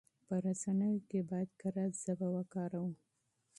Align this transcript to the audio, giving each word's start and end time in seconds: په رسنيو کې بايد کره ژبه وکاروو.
په 0.25 0.33
رسنيو 0.45 1.05
کې 1.09 1.19
بايد 1.29 1.49
کره 1.61 1.85
ژبه 2.01 2.27
وکاروو. 2.35 2.91